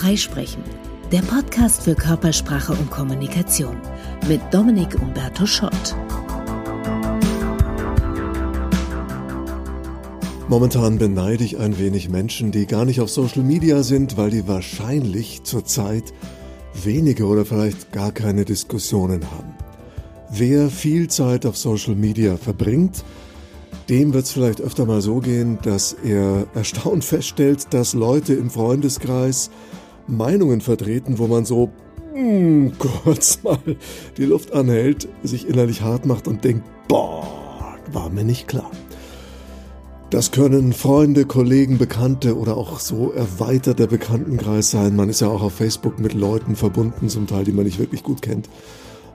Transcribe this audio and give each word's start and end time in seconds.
Freisprechen, 0.00 0.62
der 1.10 1.22
Podcast 1.22 1.82
für 1.82 1.96
Körpersprache 1.96 2.72
und 2.72 2.88
Kommunikation 2.88 3.76
mit 4.28 4.40
Dominik 4.52 4.94
Umberto 5.02 5.44
Schott. 5.44 5.96
Momentan 10.48 10.98
beneide 10.98 11.42
ich 11.42 11.58
ein 11.58 11.80
wenig 11.80 12.10
Menschen, 12.10 12.52
die 12.52 12.66
gar 12.66 12.84
nicht 12.84 13.00
auf 13.00 13.10
Social 13.10 13.42
Media 13.42 13.82
sind, 13.82 14.16
weil 14.16 14.30
die 14.30 14.46
wahrscheinlich 14.46 15.42
zurzeit 15.42 16.14
wenige 16.84 17.26
oder 17.26 17.44
vielleicht 17.44 17.90
gar 17.90 18.12
keine 18.12 18.44
Diskussionen 18.44 19.28
haben. 19.32 19.56
Wer 20.30 20.70
viel 20.70 21.08
Zeit 21.08 21.44
auf 21.44 21.56
Social 21.56 21.96
Media 21.96 22.36
verbringt, 22.36 23.02
dem 23.88 24.14
wird 24.14 24.26
es 24.26 24.30
vielleicht 24.30 24.60
öfter 24.60 24.86
mal 24.86 25.00
so 25.00 25.18
gehen, 25.18 25.58
dass 25.62 25.92
er 25.92 26.46
erstaunt 26.54 27.04
feststellt, 27.04 27.74
dass 27.74 27.94
Leute 27.94 28.34
im 28.34 28.48
Freundeskreis 28.48 29.50
Meinungen 30.08 30.60
vertreten, 30.60 31.18
wo 31.18 31.26
man 31.26 31.44
so 31.44 31.70
mm, 32.14 32.68
kurz 32.78 33.42
mal 33.42 33.58
die 34.16 34.24
Luft 34.24 34.52
anhält, 34.52 35.08
sich 35.22 35.48
innerlich 35.48 35.82
hart 35.82 36.06
macht 36.06 36.26
und 36.26 36.44
denkt, 36.44 36.64
boah, 36.88 37.76
war 37.92 38.10
mir 38.10 38.24
nicht 38.24 38.48
klar. 38.48 38.70
Das 40.10 40.30
können 40.30 40.72
Freunde, 40.72 41.26
Kollegen, 41.26 41.76
Bekannte 41.76 42.38
oder 42.38 42.56
auch 42.56 42.80
so 42.80 43.12
erweiterter 43.12 43.86
Bekanntenkreis 43.86 44.70
sein. 44.70 44.96
Man 44.96 45.10
ist 45.10 45.20
ja 45.20 45.28
auch 45.28 45.42
auf 45.42 45.52
Facebook 45.52 45.98
mit 45.98 46.14
Leuten 46.14 46.56
verbunden, 46.56 47.10
zum 47.10 47.26
Teil, 47.26 47.44
die 47.44 47.52
man 47.52 47.66
nicht 47.66 47.78
wirklich 47.78 48.02
gut 48.02 48.22
kennt. 48.22 48.48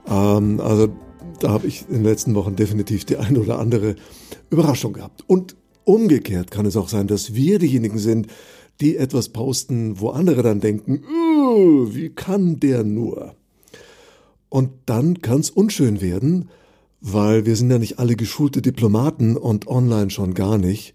Ähm, 0.08 0.60
also 0.60 0.90
da 1.40 1.50
habe 1.50 1.66
ich 1.66 1.86
in 1.88 1.96
den 1.96 2.04
letzten 2.04 2.36
Wochen 2.36 2.56
definitiv 2.56 3.06
die 3.06 3.18
eine 3.18 3.40
oder 3.40 3.58
andere 3.58 3.96
Überraschung 4.52 4.94
gehabt. 4.94 5.23
Und 5.26 5.56
umgekehrt 5.84 6.52
kann 6.52 6.68
es 6.68 6.78
auch 6.78 6.90
sein, 6.90 7.08
dass 7.08 7.34
wir 7.34 7.58
diejenigen 7.58 7.98
sind, 7.98 8.28
die 8.84 8.98
etwas 8.98 9.30
posten, 9.30 10.00
wo 10.00 10.10
andere 10.10 10.44
dann 10.44 10.60
denken, 10.60 11.04
wie 11.90 12.10
kann 12.10 12.59
der 12.59 12.84
nur? 12.84 13.36
Und 14.50 14.70
dann 14.86 15.22
kann 15.22 15.39
es 15.39 15.50
unschön 15.50 16.02
werden, 16.02 16.50
weil 17.02 17.45
wir 17.45 17.56
sind 17.56 17.72
ja 17.72 17.80
nicht 17.80 17.98
alle 17.98 18.16
geschulte 18.16 18.61
Diplomaten 18.61 19.36
und 19.36 19.67
online 19.67 20.09
schon 20.09 20.34
gar 20.34 20.58
nicht. 20.58 20.94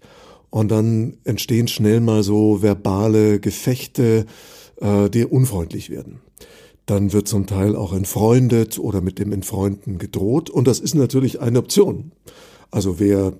Und 0.49 0.69
dann 0.69 1.17
entstehen 1.23 1.67
schnell 1.67 1.99
mal 1.99 2.23
so 2.23 2.61
verbale 2.61 3.39
Gefechte, 3.39 4.25
äh, 4.77 5.09
die 5.09 5.25
unfreundlich 5.25 5.89
werden. 5.89 6.21
Dann 6.85 7.13
wird 7.13 7.27
zum 7.27 7.45
Teil 7.45 7.75
auch 7.75 7.93
entfreundet 7.93 8.79
oder 8.79 9.01
mit 9.01 9.19
dem 9.19 9.31
Entfreunden 9.31 9.97
gedroht. 9.99 10.49
Und 10.49 10.67
das 10.67 10.79
ist 10.79 10.95
natürlich 10.95 11.39
eine 11.41 11.59
Option. 11.59 12.11
Also 12.71 12.99
wer 12.99 13.33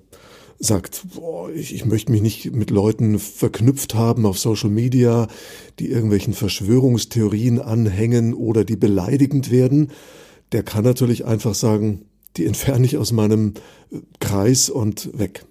sagt, 0.59 1.03
boah, 1.15 1.49
ich, 1.51 1.73
ich 1.73 1.85
möchte 1.85 2.11
mich 2.11 2.21
nicht 2.21 2.53
mit 2.53 2.69
Leuten 2.69 3.17
verknüpft 3.17 3.95
haben 3.95 4.25
auf 4.25 4.37
Social 4.37 4.69
Media, 4.69 5.27
die 5.79 5.89
irgendwelchen 5.89 6.33
Verschwörungstheorien 6.33 7.59
anhängen 7.59 8.33
oder 8.33 8.65
die 8.65 8.75
beleidigend 8.75 9.51
werden, 9.51 9.91
der 10.51 10.63
kann 10.63 10.83
natürlich 10.83 11.25
einfach 11.25 11.55
sagen, 11.55 12.05
die 12.37 12.45
entferne 12.45 12.85
ich 12.85 12.97
aus 12.97 13.11
meinem 13.11 13.53
äh, 13.91 13.99
Kreis 14.19 14.69
und 14.69 15.17
weg. 15.17 15.45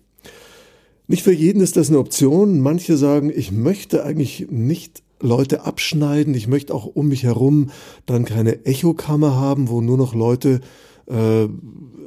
Nicht 1.06 1.22
für 1.22 1.32
jeden 1.32 1.62
ist 1.62 1.76
das 1.76 1.88
eine 1.88 1.98
Option. 1.98 2.60
Manche 2.60 2.98
sagen, 2.98 3.32
ich 3.34 3.50
möchte 3.50 4.04
eigentlich 4.04 4.48
nicht 4.50 5.02
Leute 5.20 5.64
abschneiden. 5.64 6.34
Ich 6.34 6.48
möchte 6.48 6.74
auch 6.74 6.84
um 6.84 7.08
mich 7.08 7.22
herum 7.22 7.70
dann 8.04 8.26
keine 8.26 8.66
Echokammer 8.66 9.34
haben, 9.34 9.68
wo 9.68 9.80
nur 9.80 9.96
noch 9.96 10.14
Leute 10.14 10.60
äh, 11.06 11.48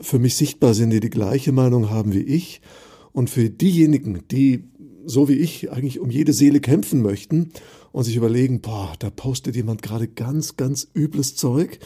für 0.01 0.19
mich 0.19 0.35
sichtbar 0.35 0.75
sind, 0.75 0.91
die 0.91 0.99
die 0.99 1.09
gleiche 1.09 1.51
Meinung 1.51 1.89
haben 1.89 2.13
wie 2.13 2.21
ich. 2.21 2.61
Und 3.13 3.29
für 3.29 3.49
diejenigen, 3.49 4.21
die 4.29 4.71
so 5.05 5.27
wie 5.27 5.33
ich 5.33 5.71
eigentlich 5.71 5.99
um 5.99 6.09
jede 6.09 6.33
Seele 6.33 6.59
kämpfen 6.59 7.01
möchten 7.01 7.51
und 7.91 8.03
sich 8.03 8.15
überlegen, 8.15 8.61
boah, 8.61 8.93
da 8.99 9.09
postet 9.09 9.55
jemand 9.55 9.81
gerade 9.81 10.07
ganz, 10.07 10.57
ganz 10.57 10.87
übles 10.93 11.35
Zeug. 11.35 11.79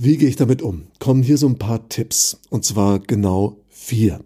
Wie 0.00 0.16
gehe 0.16 0.28
ich 0.28 0.36
damit 0.36 0.62
um? 0.62 0.86
Kommen 0.98 1.22
hier 1.22 1.36
so 1.36 1.46
ein 1.46 1.58
paar 1.58 1.88
Tipps. 1.88 2.40
Und 2.50 2.64
zwar 2.64 2.98
genau 3.00 3.58
vier. 3.68 4.20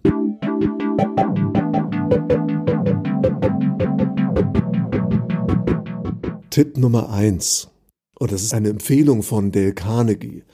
Tipp 6.50 6.78
Nummer 6.78 7.10
eins, 7.10 7.68
und 8.16 8.30
das 8.30 8.42
ist 8.42 8.54
eine 8.54 8.68
Empfehlung 8.68 9.24
von 9.24 9.50
Dale 9.50 9.74
Carnegie, 9.74 10.44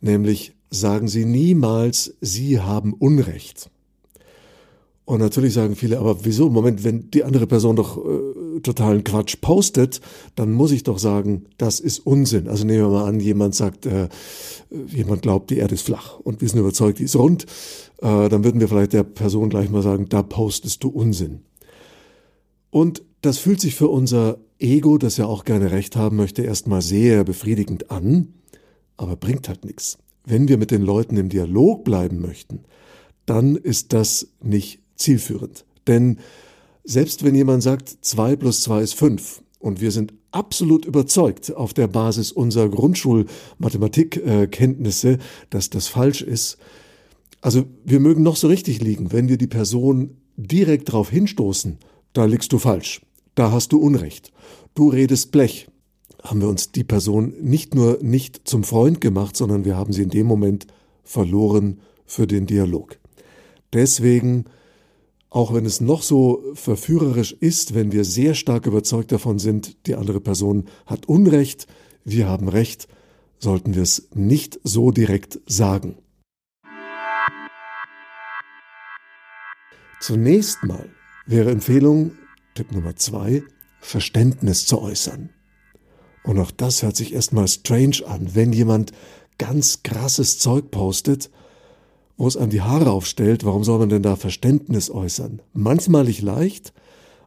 nämlich 0.00 0.54
sagen 0.70 1.08
Sie 1.08 1.24
niemals, 1.24 2.14
Sie 2.20 2.60
haben 2.60 2.92
Unrecht. 2.92 3.68
Und 5.06 5.20
natürlich 5.20 5.52
sagen 5.52 5.76
viele, 5.76 5.98
aber 5.98 6.24
wieso? 6.24 6.48
Moment, 6.48 6.82
wenn 6.82 7.10
die 7.10 7.24
andere 7.24 7.46
Person 7.46 7.76
doch 7.76 7.98
äh, 7.98 8.60
totalen 8.60 9.04
Quatsch 9.04 9.36
postet, 9.40 10.00
dann 10.34 10.52
muss 10.52 10.72
ich 10.72 10.82
doch 10.82 10.98
sagen, 10.98 11.44
das 11.58 11.78
ist 11.78 11.98
Unsinn. 12.00 12.48
Also 12.48 12.64
nehmen 12.64 12.84
wir 12.84 12.88
mal 12.88 13.06
an, 13.06 13.20
jemand 13.20 13.54
sagt, 13.54 13.84
äh, 13.84 14.08
jemand 14.88 15.22
glaubt, 15.22 15.50
die 15.50 15.58
Erde 15.58 15.74
ist 15.74 15.82
flach 15.82 16.18
und 16.20 16.40
wir 16.40 16.48
sind 16.48 16.60
überzeugt, 16.60 17.00
die 17.00 17.04
ist 17.04 17.16
rund. 17.16 17.44
Äh, 17.98 18.30
dann 18.30 18.44
würden 18.44 18.60
wir 18.60 18.68
vielleicht 18.68 18.94
der 18.94 19.04
Person 19.04 19.50
gleich 19.50 19.68
mal 19.68 19.82
sagen, 19.82 20.08
da 20.08 20.22
postest 20.22 20.82
du 20.82 20.88
Unsinn. 20.88 21.40
Und 22.70 23.02
das 23.20 23.38
fühlt 23.38 23.60
sich 23.60 23.74
für 23.74 23.88
unser 23.88 24.38
Ego, 24.58 24.96
das 24.96 25.18
ja 25.18 25.26
auch 25.26 25.44
gerne 25.44 25.70
recht 25.70 25.96
haben 25.96 26.16
möchte, 26.16 26.42
erstmal 26.42 26.80
sehr 26.80 27.24
befriedigend 27.24 27.90
an, 27.90 28.32
aber 28.96 29.16
bringt 29.16 29.48
halt 29.48 29.66
nichts. 29.66 29.98
Wenn 30.24 30.48
wir 30.48 30.56
mit 30.56 30.70
den 30.70 30.82
Leuten 30.82 31.18
im 31.18 31.28
Dialog 31.28 31.84
bleiben 31.84 32.22
möchten, 32.22 32.60
dann 33.26 33.56
ist 33.56 33.92
das 33.92 34.28
nicht 34.42 34.80
zielführend. 34.96 35.64
Denn 35.86 36.18
selbst 36.84 37.24
wenn 37.24 37.34
jemand 37.34 37.62
sagt, 37.62 37.88
zwei 38.02 38.36
plus 38.36 38.60
zwei 38.62 38.82
ist 38.82 38.94
fünf 38.94 39.42
und 39.58 39.80
wir 39.80 39.90
sind 39.90 40.12
absolut 40.30 40.84
überzeugt 40.84 41.54
auf 41.54 41.72
der 41.72 41.88
Basis 41.88 42.30
unserer 42.32 42.68
Grundschulmathematikkenntnisse, 42.68 45.16
dass 45.50 45.70
das 45.70 45.88
falsch 45.88 46.20
ist, 46.22 46.58
also 47.40 47.64
wir 47.84 48.00
mögen 48.00 48.22
noch 48.22 48.36
so 48.36 48.48
richtig 48.48 48.80
liegen, 48.80 49.12
wenn 49.12 49.28
wir 49.28 49.38
die 49.38 49.46
Person 49.46 50.16
direkt 50.36 50.88
darauf 50.88 51.10
hinstoßen, 51.10 51.78
da 52.12 52.24
liegst 52.24 52.52
du 52.52 52.58
falsch 52.58 53.00
da 53.34 53.50
hast 53.50 53.72
du 53.72 53.78
Unrecht. 53.78 54.32
Du 54.74 54.88
redest 54.88 55.32
Blech. 55.32 55.68
Haben 56.22 56.40
wir 56.40 56.48
uns 56.48 56.72
die 56.72 56.84
Person 56.84 57.34
nicht 57.40 57.74
nur 57.74 57.98
nicht 58.00 58.48
zum 58.48 58.64
Freund 58.64 59.00
gemacht, 59.00 59.36
sondern 59.36 59.64
wir 59.64 59.76
haben 59.76 59.92
sie 59.92 60.02
in 60.02 60.08
dem 60.08 60.26
Moment 60.26 60.66
verloren 61.02 61.80
für 62.06 62.26
den 62.26 62.46
Dialog. 62.46 62.98
Deswegen, 63.74 64.46
auch 65.34 65.52
wenn 65.52 65.66
es 65.66 65.80
noch 65.80 66.02
so 66.02 66.44
verführerisch 66.54 67.32
ist, 67.32 67.74
wenn 67.74 67.90
wir 67.90 68.04
sehr 68.04 68.34
stark 68.34 68.66
überzeugt 68.66 69.10
davon 69.10 69.40
sind, 69.40 69.88
die 69.88 69.96
andere 69.96 70.20
Person 70.20 70.66
hat 70.86 71.06
Unrecht, 71.06 71.66
wir 72.04 72.28
haben 72.28 72.48
Recht, 72.48 72.86
sollten 73.40 73.74
wir 73.74 73.82
es 73.82 74.10
nicht 74.14 74.60
so 74.62 74.92
direkt 74.92 75.40
sagen. 75.46 75.96
Zunächst 80.00 80.62
mal 80.62 80.88
wäre 81.26 81.50
Empfehlung, 81.50 82.12
Tipp 82.54 82.70
Nummer 82.70 82.94
zwei, 82.94 83.42
Verständnis 83.80 84.66
zu 84.66 84.80
äußern. 84.80 85.30
Und 86.22 86.38
auch 86.38 86.52
das 86.52 86.84
hört 86.84 86.94
sich 86.94 87.12
erstmal 87.12 87.48
strange 87.48 88.06
an, 88.06 88.36
wenn 88.36 88.52
jemand 88.52 88.92
ganz 89.38 89.82
krasses 89.82 90.38
Zeug 90.38 90.70
postet, 90.70 91.28
wo 92.16 92.26
es 92.26 92.36
einem 92.36 92.50
die 92.50 92.62
Haare 92.62 92.90
aufstellt, 92.90 93.44
warum 93.44 93.64
soll 93.64 93.78
man 93.78 93.88
denn 93.88 94.02
da 94.02 94.16
Verständnis 94.16 94.90
äußern? 94.90 95.42
Manchmal 95.52 96.04
nicht 96.04 96.22
leicht, 96.22 96.72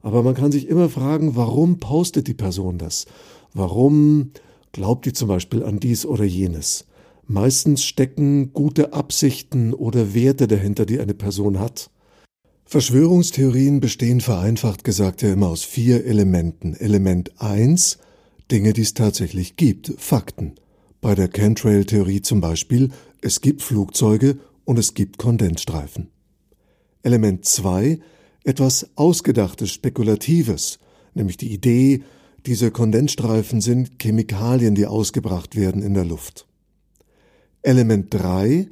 aber 0.01 0.23
man 0.23 0.35
kann 0.35 0.51
sich 0.51 0.67
immer 0.67 0.89
fragen, 0.89 1.35
warum 1.35 1.79
postet 1.79 2.27
die 2.27 2.33
Person 2.33 2.77
das? 2.77 3.05
Warum 3.53 4.31
glaubt 4.71 5.05
die 5.05 5.13
zum 5.13 5.27
Beispiel 5.27 5.63
an 5.63 5.79
dies 5.79 6.05
oder 6.05 6.23
jenes? 6.23 6.85
Meistens 7.25 7.83
stecken 7.83 8.53
gute 8.53 8.93
Absichten 8.93 9.73
oder 9.73 10.13
Werte 10.13 10.47
dahinter, 10.47 10.85
die 10.85 10.99
eine 10.99 11.13
Person 11.13 11.59
hat. 11.59 11.89
Verschwörungstheorien 12.63 13.79
bestehen 13.79 14.21
vereinfacht 14.21 14.83
gesagt 14.83 15.21
ja 15.21 15.33
immer 15.33 15.47
aus 15.47 15.63
vier 15.63 16.05
Elementen. 16.05 16.73
Element 16.73 17.41
eins 17.41 17.97
Dinge, 18.49 18.71
die 18.73 18.81
es 18.81 18.93
tatsächlich 18.93 19.57
gibt, 19.57 19.93
Fakten. 19.97 20.55
Bei 21.01 21.15
der 21.15 21.27
Chemtrail-Theorie 21.27 22.21
zum 22.21 22.39
Beispiel, 22.41 22.89
es 23.21 23.41
gibt 23.41 23.61
Flugzeuge 23.61 24.37
und 24.67 24.77
es 24.77 24.93
gibt 24.93 25.17
Kondensstreifen. 25.17 26.09
Element 27.01 27.45
zwei 27.45 27.99
etwas 28.43 28.89
Ausgedachtes, 28.95 29.71
Spekulatives, 29.71 30.79
nämlich 31.13 31.37
die 31.37 31.53
Idee, 31.53 32.03
diese 32.45 32.69
Kondensstreifen 32.69 33.61
sind 33.61 33.97
Chemikalien, 34.01 34.75
die 34.75 34.85
ausgebracht 34.85 35.55
werden 35.55 35.81
in 35.81 35.93
der 35.93 36.03
Luft. 36.03 36.47
Element 37.61 38.13
drei 38.13 38.67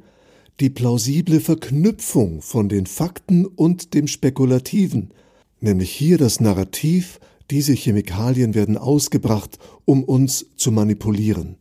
die 0.60 0.70
plausible 0.70 1.40
Verknüpfung 1.40 2.42
von 2.42 2.68
den 2.68 2.84
Fakten 2.86 3.46
und 3.46 3.94
dem 3.94 4.06
Spekulativen, 4.06 5.12
nämlich 5.60 5.90
hier 5.90 6.18
das 6.18 6.40
Narrativ, 6.40 7.20
diese 7.50 7.72
Chemikalien 7.72 8.54
werden 8.54 8.76
ausgebracht, 8.76 9.58
um 9.86 10.04
uns 10.04 10.46
zu 10.56 10.72
manipulieren. 10.72 11.56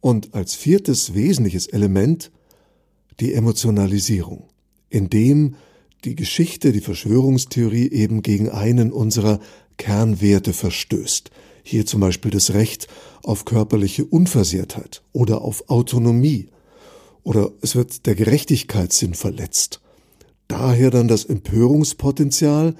Und 0.00 0.34
als 0.34 0.56
viertes 0.56 1.14
wesentliches 1.14 1.66
Element 1.68 2.32
die 3.20 3.34
Emotionalisierung, 3.34 4.48
indem 4.88 5.54
die 6.04 6.14
Geschichte, 6.14 6.72
die 6.72 6.80
Verschwörungstheorie 6.80 7.90
eben 7.90 8.22
gegen 8.22 8.48
einen 8.48 8.92
unserer 8.92 9.40
Kernwerte 9.76 10.52
verstößt. 10.52 11.30
Hier 11.62 11.86
zum 11.86 12.00
Beispiel 12.00 12.30
das 12.30 12.54
Recht 12.54 12.88
auf 13.22 13.44
körperliche 13.44 14.04
Unversehrtheit 14.04 15.02
oder 15.12 15.42
auf 15.42 15.68
Autonomie. 15.68 16.48
Oder 17.22 17.50
es 17.60 17.76
wird 17.76 18.06
der 18.06 18.14
Gerechtigkeitssinn 18.14 19.14
verletzt. 19.14 19.80
Daher 20.48 20.90
dann 20.90 21.06
das 21.06 21.24
Empörungspotenzial 21.26 22.74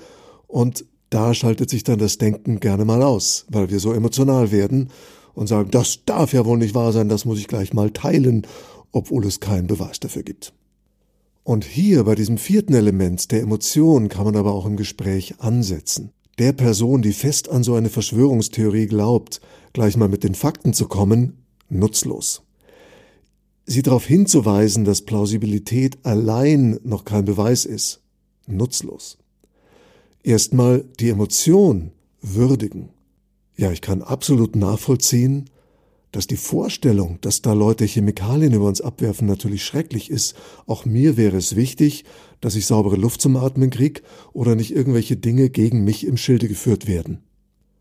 und 0.47 0.85
da 1.11 1.35
schaltet 1.35 1.69
sich 1.69 1.85
dann 1.85 1.99
das 1.99 2.19
Denken 2.19 2.61
gerne 2.61 2.85
mal 2.85 3.03
aus, 3.03 3.45
weil 3.49 3.71
wir 3.71 3.81
so 3.81 3.93
emotional 3.93 4.51
werden 4.51 4.91
und 5.35 5.47
sagen, 5.47 5.71
das 5.71 6.01
darf 6.07 6.33
ja 6.33 6.45
wohl 6.45 6.59
nicht 6.59 6.75
wahr 6.75 6.93
sein, 6.93 7.09
das 7.09 7.25
muss 7.25 7.39
ich 7.39 7.49
gleich 7.49 7.73
mal 7.73 7.91
teilen, 7.91 8.47
obwohl 8.93 9.27
es 9.27 9.41
keinen 9.41 9.67
Beweis 9.67 10.01
dafür 10.01 10.23
gibt. 10.23 10.53
Und 11.43 11.65
hier 11.65 12.05
bei 12.05 12.15
diesem 12.15 12.39
vierten 12.39 12.75
Element 12.75 13.31
der 13.33 13.41
Emotion 13.41 14.09
kann 14.09 14.25
man 14.25 14.37
aber 14.37 14.53
auch 14.53 14.67
im 14.67 14.77
Gespräch 14.77 15.41
ansetzen. 15.41 16.13
Der 16.39 16.53
Person, 16.53 17.03
die 17.03 17.13
fest 17.13 17.49
an 17.49 17.63
so 17.63 17.75
eine 17.75 17.91
Verschwörungstheorie 17.91 18.87
glaubt, 18.87 19.41
gleich 19.73 19.97
mal 19.97 20.09
mit 20.09 20.25
den 20.25 20.35
Fakten 20.35 20.73
zu 20.73 20.87
kommen, 20.89 21.45
nutzlos. 21.69 22.43
Sie 23.67 23.83
darauf 23.83 24.07
hinzuweisen, 24.07 24.85
dass 24.85 25.03
Plausibilität 25.03 25.99
allein 26.03 26.81
noch 26.83 27.05
kein 27.05 27.25
Beweis 27.25 27.65
ist, 27.65 28.01
nutzlos. 28.47 29.19
Erstmal 30.23 30.85
die 30.99 31.11
Emotion 31.11 31.93
würdigen. 32.21 32.91
Ja, 33.57 33.71
ich 33.71 33.81
kann 33.81 34.03
absolut 34.03 34.57
nachvollziehen, 34.57 35.51
dass 36.13 36.27
die 36.27 36.37
Vorstellung, 36.37 37.19
dass 37.21 37.43
da 37.43 37.53
Leute 37.53 37.85
Chemikalien 37.85 38.53
über 38.53 38.67
uns 38.67 38.81
abwerfen, 38.81 39.27
natürlich 39.27 39.65
schrecklich 39.65 40.11
ist. 40.11 40.35
Auch 40.67 40.85
mir 40.85 41.17
wäre 41.17 41.37
es 41.37 41.57
wichtig, 41.57 42.05
dass 42.41 42.57
ich 42.57 42.67
saubere 42.67 42.97
Luft 42.97 43.21
zum 43.21 43.37
Atmen 43.37 43.71
krieg 43.71 44.03
oder 44.33 44.55
nicht 44.55 44.75
irgendwelche 44.75 45.17
Dinge 45.17 45.51
gegen 45.51 45.85
mich 45.85 46.07
im 46.07 46.17
Schilde 46.17 46.49
geführt 46.49 46.87
werden. 46.87 47.21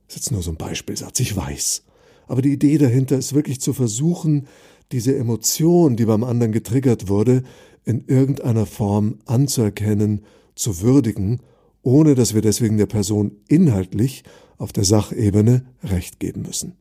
Das 0.07 0.15
ist 0.15 0.25
jetzt 0.25 0.31
nur 0.31 0.43
so 0.43 0.51
ein 0.51 0.57
Beispielsatz, 0.57 1.19
ich 1.19 1.35
weiß. 1.35 1.83
Aber 2.27 2.41
die 2.41 2.53
Idee 2.53 2.77
dahinter 2.77 3.17
ist 3.17 3.33
wirklich 3.33 3.59
zu 3.59 3.73
versuchen, 3.73 4.47
diese 4.91 5.15
Emotion, 5.15 5.95
die 5.95 6.05
beim 6.05 6.23
anderen 6.23 6.51
getriggert 6.51 7.07
wurde, 7.07 7.43
in 7.85 8.05
irgendeiner 8.05 8.65
Form 8.65 9.19
anzuerkennen, 9.25 10.21
zu 10.55 10.81
würdigen, 10.81 11.41
ohne 11.81 12.15
dass 12.15 12.33
wir 12.33 12.41
deswegen 12.41 12.77
der 12.77 12.85
Person 12.85 13.31
inhaltlich 13.47 14.23
auf 14.57 14.73
der 14.73 14.83
Sachebene 14.83 15.65
Recht 15.83 16.19
geben 16.19 16.41
müssen. 16.41 16.78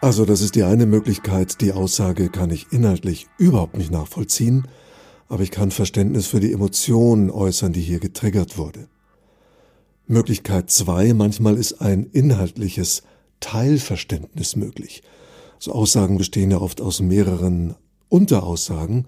Also 0.00 0.24
das 0.24 0.42
ist 0.42 0.54
die 0.54 0.62
eine 0.62 0.86
Möglichkeit, 0.86 1.60
die 1.60 1.72
Aussage 1.72 2.28
kann 2.28 2.50
ich 2.50 2.68
inhaltlich 2.70 3.26
überhaupt 3.36 3.76
nicht 3.76 3.90
nachvollziehen, 3.90 4.68
aber 5.26 5.42
ich 5.42 5.50
kann 5.50 5.72
Verständnis 5.72 6.28
für 6.28 6.38
die 6.38 6.52
Emotionen 6.52 7.30
äußern, 7.30 7.72
die 7.72 7.80
hier 7.80 7.98
getriggert 7.98 8.58
wurde. 8.58 8.86
Möglichkeit 10.06 10.70
zwei, 10.70 11.12
manchmal 11.14 11.56
ist 11.56 11.80
ein 11.80 12.04
inhaltliches 12.12 13.02
Teilverständnis 13.40 14.54
möglich. 14.54 15.02
So 15.58 15.72
Aussagen 15.72 16.16
bestehen 16.16 16.52
ja 16.52 16.60
oft 16.60 16.80
aus 16.80 17.00
mehreren 17.00 17.74
Unteraussagen 18.08 19.06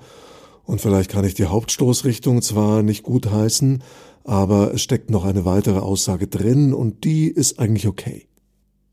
und 0.65 0.81
vielleicht 0.81 1.09
kann 1.09 1.25
ich 1.25 1.35
die 1.35 1.47
Hauptstoßrichtung 1.47 2.43
zwar 2.43 2.83
nicht 2.83 3.05
gut 3.05 3.31
heißen, 3.31 3.85
aber 4.25 4.75
es 4.75 4.83
steckt 4.83 5.09
noch 5.09 5.25
eine 5.25 5.45
weitere 5.45 5.79
Aussage 5.79 6.27
drin 6.27 6.75
und 6.75 7.05
die 7.05 7.29
ist 7.29 7.61
eigentlich 7.61 7.87
okay. 7.87 8.27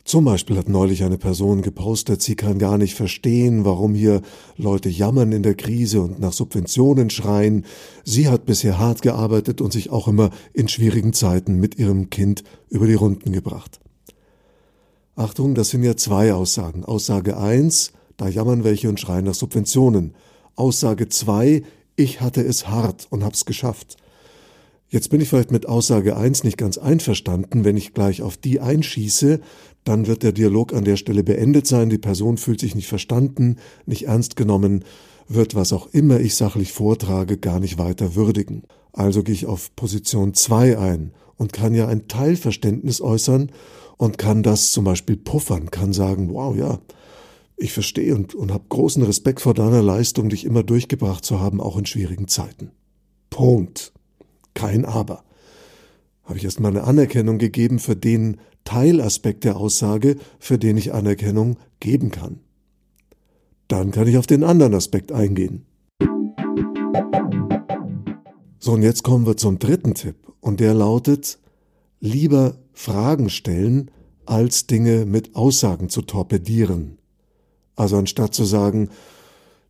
Zum 0.08 0.24
Beispiel 0.24 0.58
hat 0.58 0.70
neulich 0.70 1.04
eine 1.04 1.18
Person 1.18 1.62
gepostet, 1.62 2.22
sie 2.22 2.38
kann 2.38 2.60
gar 2.60 2.78
nicht 2.78 2.96
verstehen, 2.96 3.66
warum 3.66 3.94
hier 3.94 4.22
Leute 4.56 4.88
jammern 4.88 5.34
in 5.34 5.44
der 5.44 5.56
Krise 5.56 6.00
und 6.00 6.18
nach 6.18 6.32
Subventionen 6.32 7.10
schreien. 7.10 7.66
Sie 8.06 8.30
hat 8.30 8.46
bisher 8.46 8.80
hart 8.80 9.02
gearbeitet 9.02 9.60
und 9.60 9.74
sich 9.74 9.90
auch 9.90 10.08
immer 10.08 10.30
in 10.54 10.70
schwierigen 10.70 11.12
Zeiten 11.12 11.60
mit 11.60 11.78
ihrem 11.78 12.10
Kind 12.10 12.46
über 12.70 12.88
die 12.88 12.94
Runden 12.94 13.34
gebracht. 13.34 13.82
Achtung, 15.18 15.56
das 15.56 15.72
sind 15.72 15.84
ja 15.84 15.98
zwei 15.98 16.34
Aussagen. 16.34 16.86
Aussage 16.86 17.36
eins, 17.36 17.92
da 18.16 18.30
jammern 18.30 18.64
welche 18.64 18.88
und 18.88 19.02
schreien 19.02 19.26
nach 19.26 19.34
Subventionen. 19.34 20.16
Aussage 20.56 21.10
zwei, 21.10 21.64
ich 21.98 22.22
hatte 22.22 22.44
es 22.44 22.70
hart 22.70 23.08
und 23.10 23.26
hab's 23.26 23.44
geschafft. 23.44 23.98
Jetzt 24.90 25.10
bin 25.10 25.20
ich 25.20 25.28
vielleicht 25.28 25.52
mit 25.52 25.68
Aussage 25.68 26.16
eins 26.16 26.46
nicht 26.46 26.58
ganz 26.58 26.78
einverstanden. 26.78 27.66
Wenn 27.66 27.76
ich 27.76 27.94
gleich 27.94 28.22
auf 28.22 28.38
die 28.38 28.62
einschieße, 28.62 29.42
dann 29.84 30.08
wird 30.08 30.24
der 30.24 30.32
Dialog 30.32 30.74
an 30.74 30.86
der 30.86 30.96
Stelle 30.96 31.24
beendet 31.24 31.68
sein, 31.68 31.90
die 31.90 31.98
Person 31.98 32.38
fühlt 32.38 32.60
sich 32.60 32.74
nicht 32.74 32.88
verstanden, 32.88 33.58
nicht 33.86 34.08
ernst 34.08 34.36
genommen, 34.38 34.86
wird 35.28 35.56
was 35.56 35.74
auch 35.74 35.88
immer 35.92 36.20
ich 36.22 36.36
sachlich 36.36 36.72
vortrage 36.72 37.38
gar 37.38 37.60
nicht 37.60 37.78
weiter 37.78 38.16
würdigen. 38.16 38.64
Also 38.94 39.24
gehe 39.24 39.36
ich 39.36 39.46
auf 39.46 39.76
Position 39.76 40.34
2 40.34 40.78
ein 40.78 41.12
und 41.36 41.52
kann 41.52 41.76
ja 41.76 41.88
ein 41.88 42.08
Teilverständnis 42.08 43.02
äußern 43.02 43.52
und 43.98 44.18
kann 44.18 44.42
das 44.42 44.72
zum 44.72 44.86
Beispiel 44.86 45.18
puffern, 45.18 45.70
kann 45.70 45.92
sagen, 45.92 46.34
wow, 46.34 46.56
ja, 46.56 46.80
ich 47.58 47.74
verstehe 47.74 48.16
und, 48.16 48.36
und 48.36 48.54
habe 48.54 48.66
großen 48.70 49.04
Respekt 49.04 49.42
vor 49.42 49.54
deiner 49.54 49.82
Leistung, 49.82 50.30
dich 50.30 50.46
immer 50.46 50.64
durchgebracht 50.64 51.26
zu 51.26 51.40
haben, 51.40 51.60
auch 51.60 51.78
in 51.78 51.86
schwierigen 51.86 52.28
Zeiten. 52.28 52.72
Punkt. 53.30 53.92
Kein 54.58 54.86
Aber. 54.86 55.24
Habe 56.24 56.40
ich 56.40 56.44
erstmal 56.44 56.72
eine 56.72 56.84
Anerkennung 56.84 57.38
gegeben 57.38 57.78
für 57.78 57.96
den 57.96 58.38
Teilaspekt 58.64 59.44
der 59.44 59.56
Aussage, 59.56 60.16
für 60.40 60.58
den 60.58 60.78
ich 60.78 60.96
Anerkennung 60.96 61.58
geben 61.80 62.10
kann. 62.10 62.40
Dann 63.68 63.92
kann 63.92 64.08
ich 64.08 64.18
auf 64.18 64.26
den 64.26 64.44
anderen 64.44 64.74
Aspekt 64.74 65.12
eingehen. 65.12 65.68
So, 68.58 68.72
und 68.72 68.82
jetzt 68.82 69.04
kommen 69.04 69.28
wir 69.28 69.38
zum 69.38 69.60
dritten 69.60 69.94
Tipp. 69.94 70.16
Und 70.42 70.60
der 70.60 70.74
lautet, 70.74 71.38
lieber 72.00 72.56
Fragen 72.74 73.30
stellen, 73.30 73.92
als 74.26 74.66
Dinge 74.66 75.06
mit 75.06 75.36
Aussagen 75.36 75.90
zu 75.90 76.02
torpedieren. 76.02 76.98
Also 77.76 77.96
anstatt 77.98 78.34
zu 78.34 78.44
sagen, 78.44 78.90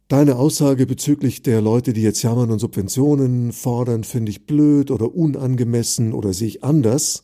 deine 0.07 0.37
Aussage 0.37 0.85
bezüglich 0.85 1.41
der 1.41 1.61
Leute, 1.61 1.93
die 1.93 2.01
jetzt 2.01 2.21
jammern 2.23 2.51
und 2.51 2.59
Subventionen 2.59 3.51
fordern, 3.51 4.03
finde 4.03 4.31
ich 4.31 4.45
blöd 4.45 4.91
oder 4.91 5.13
unangemessen 5.13 6.13
oder 6.13 6.33
sehe 6.33 6.47
ich 6.47 6.63
anders, 6.63 7.23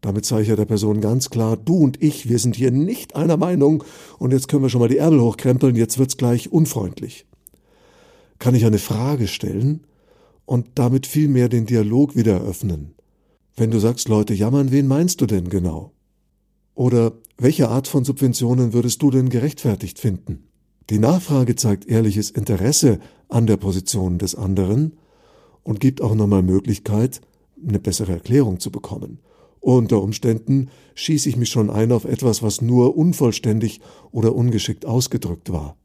damit 0.00 0.26
zeige 0.26 0.42
ich 0.42 0.48
ja 0.48 0.56
der 0.56 0.66
Person 0.66 1.00
ganz 1.00 1.30
klar, 1.30 1.56
du 1.56 1.76
und 1.76 2.02
ich, 2.02 2.28
wir 2.28 2.38
sind 2.38 2.56
hier 2.56 2.70
nicht 2.70 3.16
einer 3.16 3.38
Meinung 3.38 3.84
und 4.18 4.32
jetzt 4.32 4.48
können 4.48 4.62
wir 4.62 4.68
schon 4.68 4.80
mal 4.80 4.88
die 4.88 4.98
Ärmel 4.98 5.20
hochkrempeln, 5.20 5.76
jetzt 5.76 5.98
wird's 5.98 6.18
gleich 6.18 6.52
unfreundlich. 6.52 7.26
Kann 8.38 8.54
ich 8.54 8.66
eine 8.66 8.78
Frage 8.78 9.26
stellen 9.26 9.86
und 10.44 10.66
damit 10.74 11.06
viel 11.06 11.28
mehr 11.28 11.48
den 11.48 11.64
Dialog 11.64 12.16
wieder 12.16 12.34
eröffnen. 12.34 12.94
Wenn 13.56 13.70
du 13.70 13.78
sagst, 13.78 14.08
Leute 14.08 14.34
jammern, 14.34 14.72
wen 14.72 14.86
meinst 14.86 15.22
du 15.22 15.26
denn 15.26 15.48
genau? 15.48 15.92
Oder 16.74 17.12
welche 17.38 17.68
Art 17.68 17.88
von 17.88 18.04
Subventionen 18.04 18.72
würdest 18.74 19.00
du 19.00 19.10
denn 19.10 19.30
gerechtfertigt 19.30 19.98
finden? 19.98 20.48
Die 20.90 20.98
Nachfrage 20.98 21.56
zeigt 21.56 21.86
ehrliches 21.86 22.30
Interesse 22.30 22.98
an 23.30 23.46
der 23.46 23.56
Position 23.56 24.18
des 24.18 24.34
anderen 24.34 24.98
und 25.62 25.80
gibt 25.80 26.02
auch 26.02 26.14
nochmal 26.14 26.42
Möglichkeit, 26.42 27.22
eine 27.66 27.78
bessere 27.78 28.12
Erklärung 28.12 28.60
zu 28.60 28.70
bekommen. 28.70 29.20
Unter 29.60 30.02
Umständen 30.02 30.68
schieße 30.94 31.30
ich 31.30 31.38
mich 31.38 31.48
schon 31.48 31.70
ein 31.70 31.90
auf 31.90 32.04
etwas, 32.04 32.42
was 32.42 32.60
nur 32.60 32.98
unvollständig 32.98 33.80
oder 34.10 34.34
ungeschickt 34.34 34.84
ausgedrückt 34.84 35.50
war. 35.50 35.78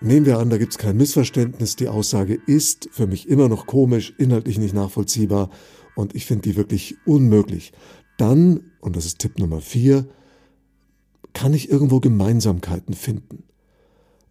Nehmen 0.00 0.26
wir 0.26 0.38
an, 0.38 0.48
da 0.48 0.58
gibt 0.58 0.74
es 0.74 0.78
kein 0.78 0.96
Missverständnis. 0.96 1.74
Die 1.74 1.88
Aussage 1.88 2.38
ist 2.46 2.88
für 2.92 3.08
mich 3.08 3.28
immer 3.28 3.48
noch 3.48 3.66
komisch, 3.66 4.14
inhaltlich 4.16 4.58
nicht 4.58 4.74
nachvollziehbar 4.74 5.50
und 5.96 6.14
ich 6.14 6.24
finde 6.24 6.42
die 6.42 6.56
wirklich 6.56 6.94
unmöglich. 7.04 7.72
Dann, 8.16 8.70
und 8.80 8.94
das 8.94 9.06
ist 9.06 9.18
Tipp 9.18 9.40
Nummer 9.40 9.60
vier, 9.60 10.06
kann 11.38 11.54
ich 11.54 11.70
irgendwo 11.70 12.00
Gemeinsamkeiten 12.00 12.94
finden. 12.94 13.44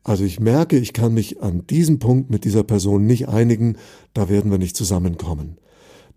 Also 0.04 0.26
ich 0.26 0.42
merke, 0.42 0.78
ich 0.78 0.92
kann 0.92 1.14
mich 1.14 1.42
an 1.42 1.66
diesem 1.66 2.00
Punkt 2.00 2.30
mit 2.30 2.44
dieser 2.44 2.64
Person 2.64 3.06
nicht 3.06 3.30
einigen, 3.30 3.78
da 4.14 4.28
werden 4.28 4.52
wir 4.52 4.58
nicht 4.58 4.76
zusammenkommen. 4.76 5.58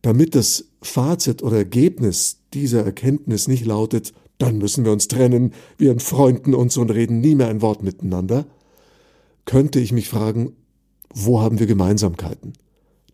Damit 0.03 0.35
das 0.35 0.65
Fazit 0.83 1.45
oder 1.45 1.59
Ergebnis 1.59 2.41
dieser 2.55 2.85
Erkenntnis 2.85 3.47
nicht 3.47 3.65
lautet, 3.65 4.15
dann 4.39 4.59
müssen 4.59 4.85
wir 4.85 4.91
uns 4.91 5.07
trennen, 5.07 5.53
wir 5.79 5.93
entfreunden 5.93 6.57
uns 6.57 6.77
und 6.77 6.91
reden 6.91 7.21
nie 7.21 7.37
mehr 7.37 7.47
ein 7.47 7.63
Wort 7.63 7.85
miteinander, 7.85 8.47
könnte 9.45 9.79
ich 9.79 9.93
mich 9.93 10.09
fragen, 10.09 10.57
wo 11.15 11.41
haben 11.41 11.61
wir 11.61 11.69
Gemeinsamkeiten? 11.69 12.55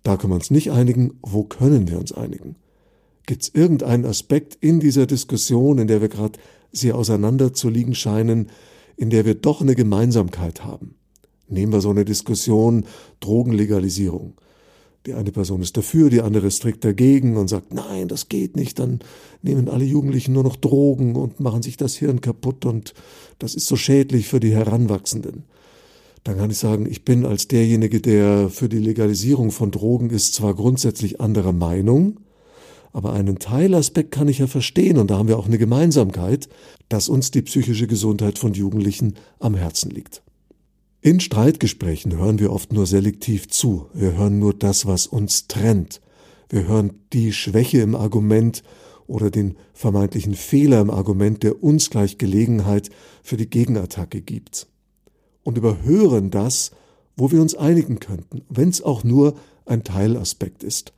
Da 0.03 0.17
können 0.17 0.33
wir 0.33 0.37
uns 0.37 0.51
nicht 0.51 0.71
einigen, 0.71 1.19
wo 1.21 1.45
können 1.45 1.89
wir 1.89 1.99
uns 1.99 2.13
einigen? 2.13 2.57
Gibt 3.27 3.43
es 3.43 3.49
irgendeinen 3.55 4.05
Aspekt 4.05 4.57
in 4.61 4.81
dieser 4.81 5.07
Diskussion, 5.07 5.79
in 5.79 5.89
der 5.89 6.01
wir 6.01 6.09
gerade 6.09 6.39
sehr 6.73 6.97
auseinander 6.97 7.53
zu 7.53 7.69
liegen 7.69 7.95
scheinen, 7.95 8.51
in 8.97 9.11
der 9.11 9.25
wir 9.25 9.35
doch 9.35 9.61
eine 9.61 9.75
Gemeinsamkeit 9.75 10.65
haben. 10.65 10.95
Nehmen 11.49 11.73
wir 11.73 11.81
so 11.81 11.91
eine 11.91 12.05
Diskussion 12.05 12.87
Drogenlegalisierung. 13.21 14.35
Die 15.07 15.15
eine 15.15 15.31
Person 15.31 15.63
ist 15.63 15.77
dafür, 15.77 16.11
die 16.11 16.21
andere 16.21 16.49
ist 16.49 16.57
strikt 16.57 16.85
dagegen 16.85 17.37
und 17.37 17.47
sagt, 17.47 17.73
nein, 17.73 18.09
das 18.09 18.29
geht 18.29 18.57
nicht, 18.57 18.81
dann 18.81 18.99
nehmen 19.43 19.69
alle 19.69 19.85
Jugendlichen 19.85 20.33
nur 20.33 20.43
noch 20.43 20.57
Drogen 20.57 21.15
und 21.15 21.39
machen 21.39 21.63
sich 21.63 21.77
das 21.77 21.95
Hirn 21.95 22.21
kaputt 22.21 22.65
und 22.65 22.93
das 23.39 23.55
ist 23.55 23.69
so 23.69 23.77
schädlich 23.77 24.27
für 24.27 24.41
die 24.41 24.53
Heranwachsenden. 24.53 25.45
dann 26.25 26.39
kann 26.39 26.51
ich 26.51 26.59
sagen, 26.59 26.87
ich 26.91 27.05
bin 27.05 27.25
als 27.25 27.47
derjenige, 27.47 28.01
der 28.01 28.49
für 28.51 28.69
die 28.69 28.81
Legalisierung 28.81 29.53
von 29.53 29.71
Drogen 29.71 30.11
ist, 30.11 30.35
zwar 30.35 30.55
grundsätzlich 30.55 31.21
anderer 31.21 31.53
Meinung, 31.53 32.19
aber 32.97 33.13
einen 33.13 33.39
Teilaspekt 33.39 34.11
kann 34.11 34.27
ich 34.27 34.39
ja 34.39 34.47
verstehen 34.47 34.97
und 34.97 35.11
da 35.11 35.19
haben 35.19 35.29
wir 35.29 35.39
auch 35.39 35.45
eine 35.45 35.59
Gemeinsamkeit, 35.59 36.49
dass 36.89 37.11
uns 37.11 37.31
die 37.31 37.43
psychische 37.43 37.87
Gesundheit 37.87 38.39
von 38.39 38.55
Jugendlichen 38.55 39.17
am 39.39 39.55
Herzen 39.55 39.91
liegt. 39.91 40.23
In 41.03 41.21
Streitgesprächen 41.21 42.17
hören 42.17 42.39
wir 42.39 42.51
oft 42.51 42.73
nur 42.73 42.87
selektiv 42.87 43.49
zu. 43.49 43.91
Wir 43.93 44.17
hören 44.17 44.39
nur 44.39 44.55
das, 44.55 44.87
was 44.87 45.07
uns 45.07 45.47
trennt. 45.47 46.01
Wir 46.49 46.67
hören 46.67 46.95
die 47.13 47.35
Schwäche 47.35 47.83
im 47.83 47.95
Argument 47.95 48.63
oder 49.07 49.31
den 49.31 49.57
vermeintlichen 49.75 50.35
Fehler 50.35 50.81
im 50.81 50.89
Argument, 50.89 51.43
der 51.43 51.63
uns 51.63 51.91
gleich 51.91 52.17
Gelegenheit 52.17 52.89
für 53.23 53.37
die 53.37 53.51
Gegenattacke 53.51 54.23
gibt. 54.23 54.69
Und 55.43 55.59
überhören 55.59 56.31
das, 56.31 56.71
wo 57.15 57.31
wir 57.31 57.43
uns 57.43 57.55
einigen 57.55 58.01
könnten, 58.01 58.41
wenn 58.49 58.71
es 58.71 58.81
auch 58.81 59.05
nur 59.05 59.35
ein 59.67 59.85
Teilaspekt 59.85 60.65
ist. 60.65 60.95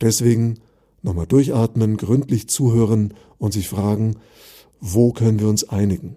Deswegen 0.00 0.58
nochmal 1.06 1.26
durchatmen, 1.26 1.96
gründlich 1.96 2.48
zuhören 2.48 3.14
und 3.38 3.52
sich 3.52 3.68
fragen, 3.68 4.16
wo 4.80 5.12
können 5.12 5.40
wir 5.40 5.48
uns 5.48 5.64
einigen? 5.64 6.16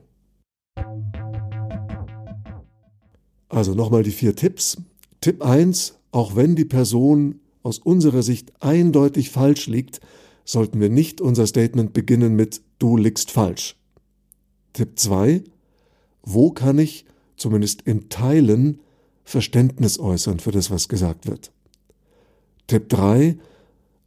Also 3.48 3.74
nochmal 3.74 4.04
die 4.04 4.12
vier 4.12 4.36
Tipps. 4.36 4.78
Tipp 5.22 5.44
1, 5.44 6.00
auch 6.12 6.36
wenn 6.36 6.56
die 6.56 6.66
Person 6.66 7.40
aus 7.62 7.80
unserer 7.80 8.24
Sicht 8.24 8.52
eindeutig 8.62 9.30
falsch 9.30 9.68
liegt, 9.68 10.02
sollten 10.44 10.80
wir 10.80 10.90
nicht 10.90 11.22
unser 11.22 11.46
Statement 11.46 11.94
beginnen 11.94 12.36
mit 12.36 12.62
Du 12.80 12.98
liegst 12.98 13.32
falsch. 13.32 13.76
Tipp 14.74 14.98
2, 14.98 15.44
wo 16.24 16.52
kann 16.52 16.80
ich 16.80 17.06
zumindest 17.38 17.84
in 17.84 18.10
Teilen 18.10 18.82
Verständnis 19.24 20.00
äußern 20.00 20.40
für 20.40 20.52
das, 20.52 20.72
was 20.72 20.90
gesagt 20.90 21.28
wird? 21.28 21.52
Tipp 22.68 22.90
3, 22.90 23.38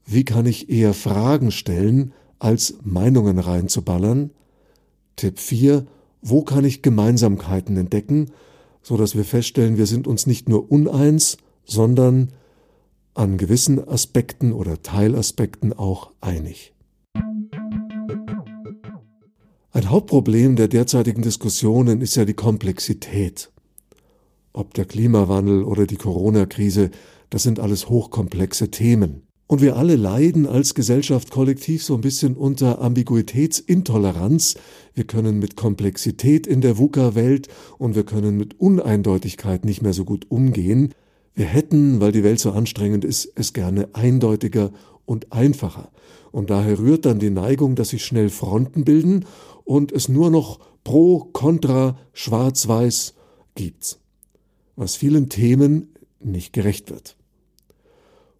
wie 0.04 0.24
kann 0.24 0.46
ich 0.46 0.68
eher 0.70 0.94
Fragen 0.94 1.50
stellen, 1.50 2.12
als 2.38 2.74
Meinungen 2.82 3.38
reinzuballern? 3.38 4.30
Tipp 5.16 5.38
4, 5.38 5.86
wo 6.22 6.42
kann 6.42 6.64
ich 6.64 6.82
Gemeinsamkeiten 6.82 7.76
entdecken, 7.76 8.30
so 8.82 8.96
dass 8.96 9.14
wir 9.14 9.24
feststellen, 9.24 9.76
wir 9.76 9.86
sind 9.86 10.06
uns 10.06 10.26
nicht 10.26 10.48
nur 10.48 10.70
uneins, 10.70 11.36
sondern 11.64 12.32
an 13.14 13.38
gewissen 13.38 13.86
Aspekten 13.86 14.52
oder 14.52 14.82
Teilaspekten 14.82 15.72
auch 15.72 16.12
einig. 16.20 16.72
Ein 19.74 19.88
Hauptproblem 19.88 20.56
der 20.56 20.68
derzeitigen 20.68 21.22
Diskussionen 21.22 22.00
ist 22.00 22.14
ja 22.16 22.24
die 22.24 22.34
Komplexität. 22.34 23.50
Ob 24.52 24.74
der 24.74 24.84
Klimawandel 24.84 25.64
oder 25.64 25.86
die 25.86 25.96
Corona-Krise, 25.96 26.90
das 27.30 27.42
sind 27.42 27.58
alles 27.58 27.88
hochkomplexe 27.88 28.70
Themen. 28.70 29.22
Und 29.46 29.60
wir 29.60 29.76
alle 29.76 29.96
leiden 29.96 30.46
als 30.46 30.74
Gesellschaft 30.74 31.30
kollektiv 31.30 31.84
so 31.84 31.94
ein 31.94 32.00
bisschen 32.00 32.36
unter 32.36 32.80
Ambiguitätsintoleranz. 32.80 34.56
Wir 34.94 35.04
können 35.04 35.38
mit 35.38 35.56
Komplexität 35.56 36.46
in 36.46 36.62
der 36.62 36.78
VUCA-Welt 36.78 37.48
und 37.76 37.94
wir 37.94 38.04
können 38.04 38.38
mit 38.38 38.58
Uneindeutigkeit 38.58 39.64
nicht 39.64 39.82
mehr 39.82 39.92
so 39.92 40.04
gut 40.04 40.30
umgehen. 40.30 40.94
Wir 41.34 41.46
hätten, 41.46 42.00
weil 42.00 42.12
die 42.12 42.24
Welt 42.24 42.40
so 42.40 42.52
anstrengend 42.52 43.04
ist, 43.04 43.30
es 43.34 43.52
gerne 43.52 43.88
eindeutiger 43.94 44.72
und 45.04 45.32
einfacher. 45.32 45.90
Und 46.30 46.48
daher 46.48 46.78
rührt 46.78 47.04
dann 47.04 47.18
die 47.18 47.30
Neigung, 47.30 47.74
dass 47.74 47.90
sich 47.90 48.04
schnell 48.04 48.30
Fronten 48.30 48.84
bilden 48.84 49.26
und 49.64 49.92
es 49.92 50.08
nur 50.08 50.30
noch 50.30 50.60
pro, 50.84 51.28
contra, 51.32 51.98
schwarz-weiß 52.12 53.14
gibt, 53.54 53.98
was 54.76 54.96
vielen 54.96 55.28
Themen 55.28 55.94
nicht 56.20 56.52
gerecht 56.52 56.90
wird. 56.90 57.16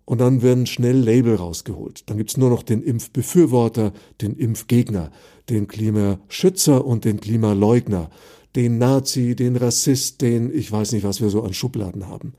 Und 0.05 0.21
dann 0.21 0.43
werden 0.43 0.67
schnell 0.67 0.97
Label 0.97 1.37
rausgeholt. 1.37 2.05
Dann 2.07 2.19
gibt's 2.19 2.37
nur 2.37 2.51
noch 2.51 2.63
den 2.63 2.83
Impfbefürworter, 2.83 3.93
den 4.21 4.35
Impfgegner, 4.35 5.11
den 5.49 5.69
Klimaschützer 5.69 6.85
und 6.85 7.05
den 7.05 7.21
Klimaleugner, 7.21 8.11
den 8.57 8.79
Nazi, 8.79 9.35
den 9.37 9.57
Rassist, 9.57 10.21
den 10.21 10.53
ich 10.53 10.71
weiß 10.71 10.93
nicht, 10.93 11.05
was 11.05 11.21
wir 11.21 11.31
so 11.31 11.43
an 11.43 11.55
Schubladen 11.55 12.09
haben. 12.09 12.35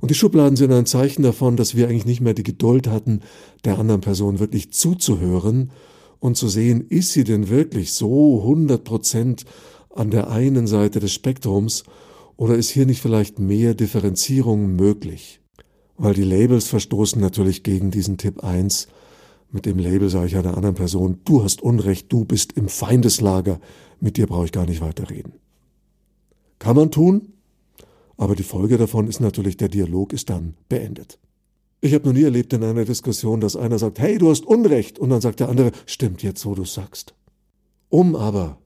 Und 0.00 0.10
die 0.10 0.14
Schubladen 0.14 0.56
sind 0.56 0.72
ein 0.72 0.86
Zeichen 0.86 1.22
davon, 1.22 1.56
dass 1.56 1.74
wir 1.74 1.88
eigentlich 1.88 2.06
nicht 2.06 2.22
mehr 2.22 2.32
die 2.32 2.42
Geduld 2.42 2.86
hatten, 2.86 3.20
der 3.64 3.78
anderen 3.78 4.00
Person 4.00 4.38
wirklich 4.38 4.72
zuzuhören 4.72 5.70
und 6.20 6.36
zu 6.36 6.48
sehen, 6.48 6.86
ist 6.88 7.12
sie 7.12 7.24
denn 7.24 7.48
wirklich 7.48 7.92
so 7.92 8.40
100 8.40 8.82
Prozent 8.84 9.44
an 9.94 10.10
der 10.10 10.30
einen 10.30 10.66
Seite 10.66 11.00
des 11.00 11.12
Spektrums 11.12 11.84
oder 12.36 12.54
ist 12.54 12.70
hier 12.70 12.86
nicht 12.86 13.02
vielleicht 13.02 13.38
mehr 13.38 13.74
Differenzierung 13.74 14.76
möglich? 14.76 15.40
Weil 16.02 16.14
die 16.14 16.22
Labels 16.22 16.66
verstoßen 16.68 17.20
natürlich 17.20 17.62
gegen 17.62 17.90
diesen 17.90 18.16
Tipp 18.16 18.42
1. 18.42 18.88
Mit 19.50 19.66
dem 19.66 19.78
Label 19.78 20.08
sage 20.08 20.28
ich 20.28 20.36
einer 20.36 20.56
anderen 20.56 20.74
Person, 20.74 21.18
du 21.26 21.44
hast 21.44 21.60
Unrecht, 21.60 22.10
du 22.10 22.24
bist 22.24 22.52
im 22.52 22.68
Feindeslager, 22.68 23.60
mit 24.00 24.16
dir 24.16 24.26
brauche 24.26 24.46
ich 24.46 24.52
gar 24.52 24.64
nicht 24.64 24.80
weiterreden. 24.80 25.34
Kann 26.58 26.74
man 26.74 26.90
tun, 26.90 27.34
aber 28.16 28.34
die 28.34 28.44
Folge 28.44 28.78
davon 28.78 29.08
ist 29.08 29.20
natürlich, 29.20 29.58
der 29.58 29.68
Dialog 29.68 30.14
ist 30.14 30.30
dann 30.30 30.54
beendet. 30.70 31.18
Ich 31.82 31.92
habe 31.92 32.06
noch 32.06 32.14
nie 32.14 32.22
erlebt 32.22 32.54
in 32.54 32.64
einer 32.64 32.86
Diskussion, 32.86 33.42
dass 33.42 33.54
einer 33.54 33.78
sagt, 33.78 33.98
hey, 33.98 34.16
du 34.16 34.30
hast 34.30 34.46
Unrecht, 34.46 34.98
und 34.98 35.10
dann 35.10 35.20
sagt 35.20 35.40
der 35.40 35.50
andere, 35.50 35.70
stimmt 35.84 36.22
jetzt, 36.22 36.46
wo 36.46 36.54
du 36.54 36.64
sagst. 36.64 37.12
Um 37.90 38.16
aber 38.16 38.56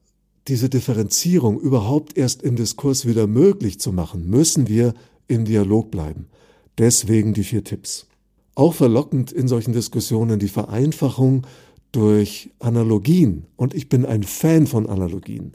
diese 0.46 0.68
Differenzierung 0.68 1.58
überhaupt 1.58 2.16
erst 2.16 2.44
im 2.44 2.54
Diskurs 2.54 3.06
wieder 3.06 3.26
möglich 3.26 3.80
zu 3.80 3.92
machen, 3.92 4.30
müssen 4.30 4.68
wir 4.68 4.94
im 5.26 5.44
Dialog 5.44 5.90
bleiben. 5.90 6.28
Deswegen 6.78 7.34
die 7.34 7.44
vier 7.44 7.64
Tipps. 7.64 8.06
Auch 8.54 8.74
verlockend 8.74 9.32
in 9.32 9.48
solchen 9.48 9.72
Diskussionen 9.72 10.38
die 10.38 10.48
Vereinfachung 10.48 11.46
durch 11.92 12.50
Analogien. 12.58 13.46
Und 13.56 13.74
ich 13.74 13.88
bin 13.88 14.04
ein 14.04 14.22
Fan 14.22 14.66
von 14.66 14.88
Analogien. 14.88 15.52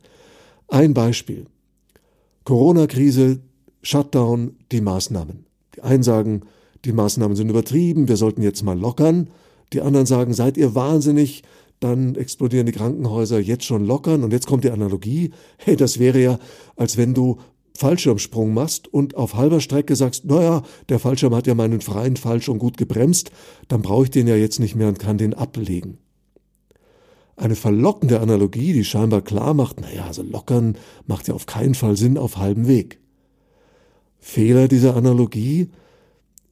Ein 0.67 0.93
Beispiel. 0.93 1.45
Corona-Krise, 2.45 3.39
Shutdown, 3.81 4.55
die 4.71 4.81
Maßnahmen. 4.81 5.45
Die 5.75 5.81
einen 5.81 6.03
sagen, 6.03 6.41
die 6.85 6.93
Maßnahmen 6.93 7.35
sind 7.35 7.49
übertrieben, 7.49 8.07
wir 8.07 8.17
sollten 8.17 8.41
jetzt 8.41 8.63
mal 8.63 8.77
lockern. 8.77 9.29
Die 9.73 9.81
anderen 9.81 10.05
sagen, 10.05 10.33
seid 10.33 10.57
ihr 10.57 10.75
wahnsinnig, 10.75 11.43
dann 11.79 12.15
explodieren 12.15 12.65
die 12.65 12.71
Krankenhäuser 12.71 13.39
jetzt 13.39 13.65
schon 13.65 13.85
lockern. 13.85 14.23
Und 14.23 14.33
jetzt 14.33 14.47
kommt 14.47 14.63
die 14.63 14.71
Analogie. 14.71 15.31
Hey, 15.57 15.75
das 15.75 15.99
wäre 15.99 16.21
ja, 16.21 16.39
als 16.75 16.97
wenn 16.97 17.13
du 17.13 17.37
Fallschirmsprung 17.79 18.53
machst 18.53 18.87
und 18.89 19.15
auf 19.15 19.35
halber 19.35 19.61
Strecke 19.61 19.95
sagst, 19.95 20.25
naja, 20.25 20.63
der 20.89 20.99
Fallschirm 20.99 21.33
hat 21.33 21.47
ja 21.47 21.55
meinen 21.55 21.79
freien 21.79 22.17
Fall 22.17 22.41
schon 22.41 22.59
gut 22.59 22.75
gebremst, 22.75 23.31
dann 23.69 23.81
brauche 23.81 24.03
ich 24.03 24.09
den 24.09 24.27
ja 24.27 24.35
jetzt 24.35 24.59
nicht 24.59 24.75
mehr 24.75 24.89
und 24.89 24.99
kann 24.99 25.17
den 25.17 25.33
ablegen. 25.33 25.97
Eine 27.37 27.55
verlockende 27.55 28.19
Analogie, 28.19 28.73
die 28.73 28.83
scheinbar 28.83 29.21
klar 29.21 29.53
macht, 29.53 29.79
naja, 29.79 30.05
also 30.05 30.23
lockern 30.23 30.77
macht 31.07 31.29
ja 31.29 31.33
auf 31.33 31.45
keinen 31.45 31.73
Fall 31.73 31.95
Sinn 31.95 32.17
auf 32.17 32.35
halbem 32.35 32.67
Weg. 32.67 32.99
Fehler 34.19 34.67
dieser 34.67 34.97
Analogie, 34.97 35.69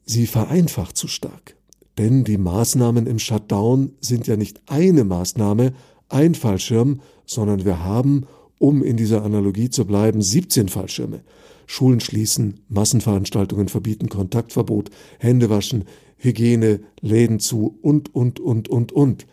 sie 0.05 0.27
vereinfacht 0.27 0.95
zu 0.95 1.09
stark. 1.09 1.57
Denn 1.97 2.23
die 2.23 2.37
Maßnahmen 2.37 3.05
im 3.05 3.19
Shutdown 3.19 3.91
sind 3.99 4.27
ja 4.27 4.37
nicht 4.37 4.61
eine 4.67 5.03
Maßnahme, 5.03 5.73
ein 6.07 6.35
Fallschirm, 6.35 7.01
sondern 7.25 7.65
wir 7.65 7.83
haben, 7.83 8.25
um 8.59 8.83
in 8.83 8.97
dieser 8.97 9.23
Analogie 9.23 9.69
zu 9.69 9.85
bleiben, 9.85 10.21
17 10.21 10.69
Fallschirme. 10.69 11.21
Schulen 11.65 11.99
schließen, 11.99 12.61
Massenveranstaltungen 12.69 13.67
verbieten, 13.67 14.09
Kontaktverbot, 14.09 14.89
Hände 15.19 15.49
waschen, 15.49 15.83
Hygiene, 16.17 16.79
Läden 17.01 17.39
zu 17.39 17.77
und, 17.81 18.15
und, 18.15 18.39
und, 18.39 18.69
und, 18.69 18.91
und. 18.91 19.27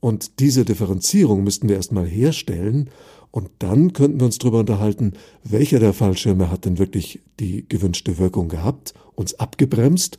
Und 0.00 0.40
diese 0.40 0.64
Differenzierung 0.64 1.44
müssten 1.44 1.68
wir 1.68 1.76
erstmal 1.76 2.06
herstellen 2.06 2.90
und 3.30 3.50
dann 3.60 3.92
könnten 3.92 4.18
wir 4.18 4.26
uns 4.26 4.38
darüber 4.38 4.60
unterhalten, 4.60 5.12
welcher 5.44 5.78
der 5.78 5.92
Fallschirme 5.92 6.50
hat 6.50 6.64
denn 6.64 6.78
wirklich 6.78 7.20
die 7.38 7.68
gewünschte 7.68 8.18
Wirkung 8.18 8.48
gehabt, 8.48 8.94
uns 9.14 9.34
abgebremst, 9.34 10.18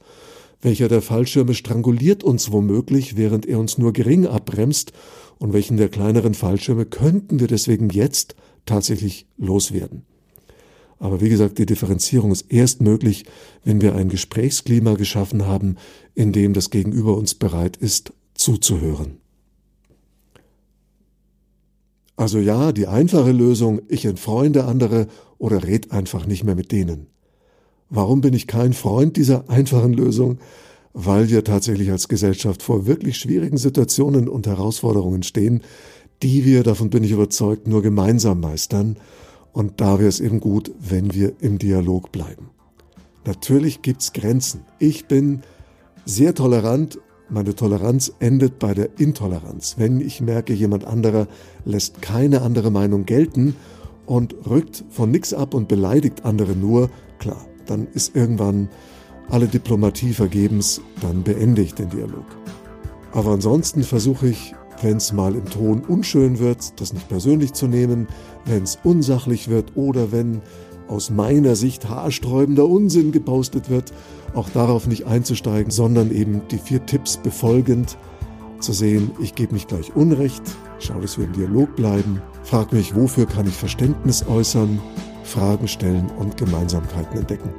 welcher 0.62 0.88
der 0.88 1.02
Fallschirme 1.02 1.54
stranguliert 1.54 2.24
uns 2.24 2.52
womöglich, 2.52 3.18
während 3.18 3.46
er 3.46 3.60
uns 3.60 3.78
nur 3.78 3.92
gering 3.92 4.28
abbremst 4.28 4.94
und 5.42 5.54
welchen 5.54 5.78
der 5.78 5.90
kleineren 5.90 6.36
Fallschirme 6.36 6.86
könnten 6.86 7.40
wir 7.40 7.48
deswegen 7.48 7.90
jetzt 7.90 8.36
tatsächlich 8.68 9.26
loswerden. 9.38 10.04
Aber 11.00 11.20
wie 11.20 11.30
gesagt, 11.30 11.58
die 11.58 11.66
Differenzierung 11.66 12.32
ist 12.32 12.46
erst 12.52 12.80
möglich, 12.80 13.26
wenn 13.64 13.82
wir 13.82 13.96
ein 13.96 14.10
Gesprächsklima 14.10 14.94
geschaffen 14.94 15.48
haben, 15.48 15.78
in 16.14 16.32
dem 16.32 16.54
das 16.54 16.70
Gegenüber 16.70 17.18
uns 17.18 17.34
bereit 17.34 17.76
ist, 17.76 18.14
zuzuhören. 18.36 19.18
Also 22.18 22.38
ja, 22.38 22.72
die 22.72 22.86
einfache 22.86 23.32
Lösung, 23.32 23.82
ich 23.88 24.06
entfreunde 24.06 24.66
andere 24.66 25.08
oder 25.40 25.64
red 25.64 25.92
einfach 25.92 26.28
nicht 26.28 26.44
mehr 26.44 26.56
mit 26.56 26.72
denen. 26.72 27.08
Warum 27.90 28.22
bin 28.22 28.36
ich 28.36 28.46
kein 28.46 28.74
Freund 28.74 29.18
dieser 29.18 29.50
einfachen 29.50 29.94
Lösung? 29.94 30.38
Weil 30.94 31.30
wir 31.30 31.44
tatsächlich 31.44 31.92
als 31.92 32.08
Gesellschaft 32.08 32.62
vor 32.64 32.86
wirklich 32.86 33.18
schwierigen 33.18 33.58
Situationen 33.58 34.28
und 34.28 34.48
Herausforderungen 34.48 35.24
stehen, 35.24 35.62
die 36.22 36.46
wir, 36.46 36.64
davon 36.64 36.90
bin 36.90 37.04
ich 37.04 37.12
überzeugt, 37.12 37.68
nur 37.68 37.82
gemeinsam 37.82 38.40
meistern. 38.42 38.98
Und 39.54 39.82
da 39.82 40.00
wäre 40.00 40.10
es 40.10 40.20
eben 40.20 40.40
gut, 40.40 40.72
wenn 40.80 41.14
wir 41.14 41.34
im 41.40 41.58
Dialog 41.58 42.12
bleiben. 42.12 42.52
Natürlich 43.26 43.82
gibt's 43.82 44.14
Grenzen. 44.14 44.62
Ich 44.80 45.06
bin 45.06 45.42
sehr 46.06 46.34
tolerant. 46.34 47.00
Meine 47.30 47.56
Toleranz 47.56 48.12
endet 48.20 48.60
bei 48.60 48.74
der 48.74 49.00
Intoleranz. 49.00 49.76
Wenn 49.78 50.02
ich 50.02 50.22
merke, 50.22 50.54
jemand 50.54 50.86
anderer 50.86 51.28
lässt 51.64 52.02
keine 52.02 52.42
andere 52.42 52.72
Meinung 52.72 53.06
gelten 53.06 53.56
und 54.06 54.36
rückt 54.50 54.84
von 54.90 55.12
nichts 55.12 55.34
ab 55.34 55.54
und 55.54 55.68
beleidigt 55.68 56.26
andere 56.26 56.56
nur, 56.56 56.90
klar, 57.20 57.46
dann 57.66 57.88
ist 57.94 58.16
irgendwann 58.16 58.70
alle 59.32 59.48
Diplomatie 59.48 60.14
vergebens, 60.14 60.82
dann 61.02 61.24
beende 61.24 61.62
ich 61.62 61.74
den 61.74 61.90
Dialog. 61.90 62.26
Aber 63.14 63.32
ansonsten 63.32 63.84
versuche 63.84 64.28
ich, 64.28 64.54
wenn 64.82 64.98
es 64.98 65.14
mal 65.14 65.36
im 65.36 65.46
Ton 65.46 65.82
unschön 65.88 66.40
wird, 66.40 66.80
das 66.80 66.94
nicht 66.94 67.08
persönlich 67.08 67.54
zu 67.54 67.68
nehmen, 67.68 68.08
wenn 68.46 68.64
es 68.64 68.80
unsachlich 68.84 69.48
wird 69.48 69.76
oder 69.76 70.12
wenn 70.12 70.42
aus 70.88 71.10
meiner 71.10 71.56
Sicht 71.56 71.88
haarsträubender 71.88 72.68
Unsinn 72.68 73.12
gepostet 73.12 73.70
wird, 73.70 73.94
auch 74.34 74.50
darauf 74.50 74.88
nicht 74.88 75.06
einzusteigen, 75.06 75.72
sondern 75.72 76.12
eben 76.12 76.42
die 76.52 76.58
vier 76.58 76.86
Tipps 76.86 77.18
befolgend 77.18 77.98
zu 78.60 78.74
sehen, 78.74 79.12
ich 79.22 79.36
gebe 79.36 79.54
nicht 79.54 79.70
gleich 79.70 79.96
Unrecht, 79.96 80.44
schaue, 80.80 81.02
dass 81.02 81.18
wir 81.18 81.26
im 81.26 81.34
Dialog 81.34 81.76
bleiben, 81.76 82.22
frag 82.44 82.74
mich, 82.74 82.96
wofür 82.96 83.26
kann 83.26 83.48
ich 83.48 83.54
Verständnis 83.54 84.26
äußern, 84.28 84.80
Fragen 85.24 85.68
stellen 85.68 86.10
und 86.20 86.38
Gemeinsamkeiten 86.38 87.20
entdecken. 87.20 87.50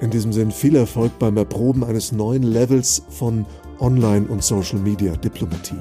In 0.00 0.10
diesem 0.10 0.32
Sinn 0.32 0.50
viel 0.50 0.76
Erfolg 0.76 1.18
beim 1.18 1.36
Erproben 1.36 1.82
eines 1.82 2.12
neuen 2.12 2.42
Levels 2.42 3.02
von 3.08 3.46
Online- 3.78 4.26
und 4.26 4.44
Social-Media-Diplomatie. 4.44 5.80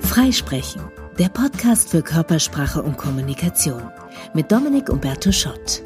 Freisprechen, 0.00 0.82
der 1.18 1.28
Podcast 1.30 1.88
für 1.88 2.02
Körpersprache 2.02 2.82
und 2.82 2.98
Kommunikation 2.98 3.82
mit 4.34 4.52
Dominik 4.52 4.90
Umberto 4.90 5.32
Schott. 5.32 5.82